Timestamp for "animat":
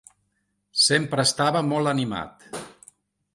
1.93-2.49